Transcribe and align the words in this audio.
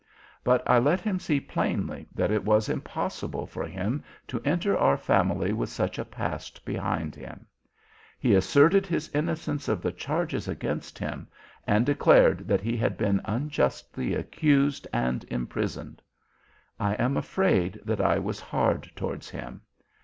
But 0.43 0.67
I 0.67 0.79
let 0.79 0.99
him 0.99 1.19
see 1.19 1.39
plainly 1.39 2.07
that 2.15 2.31
it 2.31 2.43
was 2.43 2.69
impossible 2.69 3.45
for 3.45 3.67
him 3.67 4.03
to 4.29 4.41
enter 4.43 4.75
our 4.75 4.97
family 4.97 5.53
with 5.53 5.69
such 5.69 5.99
a 5.99 6.03
past 6.05 6.65
behind 6.65 7.13
him. 7.13 7.45
He 8.17 8.33
asserted 8.33 8.87
his 8.87 9.11
innocence 9.13 9.67
of 9.67 9.79
the 9.83 9.91
charges 9.91 10.47
against 10.47 10.97
him, 10.97 11.27
and 11.67 11.85
declared 11.85 12.47
that 12.47 12.61
he 12.61 12.75
had 12.77 12.97
been 12.97 13.21
unjustly 13.25 14.15
accused 14.15 14.87
and 14.91 15.23
imprisoned. 15.25 16.01
I 16.79 16.95
am 16.95 17.15
afraid 17.15 17.79
that 17.85 18.01
I 18.01 18.17
was 18.17 18.39
hard 18.39 18.89
towards 18.95 19.29
him. 19.29 19.61